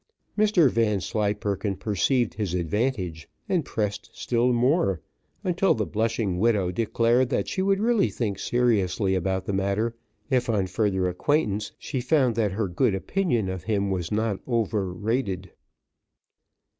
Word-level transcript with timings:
Mr 0.35 0.67
Vanslyperken 0.67 1.75
perceived 1.75 2.33
his 2.33 2.55
advantage, 2.55 3.29
and 3.47 3.63
pressed 3.63 4.09
still 4.15 4.51
more, 4.51 4.99
until 5.43 5.75
the 5.75 5.85
blushing 5.85 6.39
widow 6.39 6.71
declared 6.71 7.29
that 7.29 7.47
she 7.47 7.61
would 7.61 7.79
really 7.79 8.09
think 8.09 8.39
seriously 8.39 9.13
about 9.13 9.45
the 9.45 9.53
matter, 9.53 9.95
if 10.31 10.49
on 10.49 10.65
further 10.65 11.07
acquaintance 11.07 11.71
she 11.77 12.01
found 12.01 12.33
that 12.33 12.53
her 12.53 12.67
good 12.67 12.95
opinion 12.95 13.47
of 13.47 13.65
him 13.65 13.91
was 13.91 14.11
not 14.11 14.39
overrated. 14.47 15.51